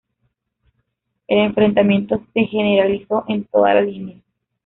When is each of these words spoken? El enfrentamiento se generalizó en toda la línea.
El 1.27 1.37
enfrentamiento 1.41 2.25
se 2.33 2.45
generalizó 2.45 3.23
en 3.27 3.43
toda 3.43 3.75
la 3.75 3.81
línea. 3.81 4.17